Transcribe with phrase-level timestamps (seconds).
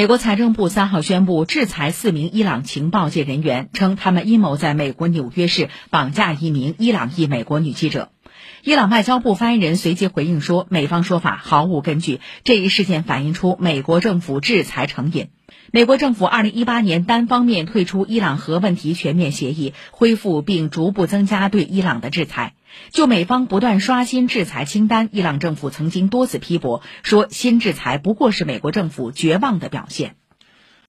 [0.00, 8.08] 美国财政部三号宣布制裁四名伊朗情报界人员，称他们阴谋在美国纽约市绑架一名伊朗裔美国女记者。
[8.62, 15.28] 伊朗外交部发言人随即回应说，美方说法毫无根据，这一事件反映出美国政府制裁成瘾。
[15.72, 22.54] 美国政府二零一八年单方面退出伊朗核问题全面协议，恢复并逐步增加对伊朗的制裁。
[22.92, 30.14] 就美方不断刷新制裁清单，伊朗政府曾经多次批驳，说新制裁不过是美国政府绝望的表现。